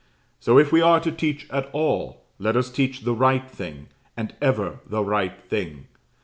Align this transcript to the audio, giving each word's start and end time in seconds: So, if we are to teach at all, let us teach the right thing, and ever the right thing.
So, 0.39 0.57
if 0.57 0.71
we 0.71 0.81
are 0.81 0.99
to 0.99 1.11
teach 1.11 1.47
at 1.51 1.69
all, 1.73 2.25
let 2.39 2.57
us 2.57 2.71
teach 2.71 3.01
the 3.01 3.13
right 3.13 3.47
thing, 3.47 3.85
and 4.17 4.33
ever 4.41 4.79
the 4.87 5.03
right 5.05 5.39
thing. 5.43 5.89